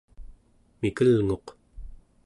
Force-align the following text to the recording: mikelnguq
mikelnguq 0.81 1.47